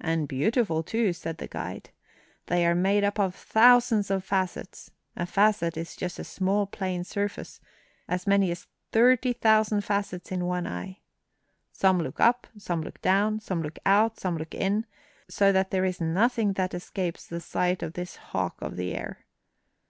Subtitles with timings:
[0.00, 1.90] "And beautiful, too," said the guide.
[2.46, 7.02] "They are made up of thousands of facets (a facet is just a small, plain
[7.02, 7.60] surface)
[8.08, 11.00] as many as thirty thousand facets in one eye.
[11.72, 14.86] Some look up, some look down, some look out, some look in;
[15.28, 19.24] so that there is nothing that escapes the sight of this hawk of the air.